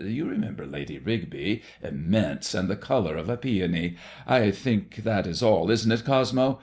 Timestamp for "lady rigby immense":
0.71-2.55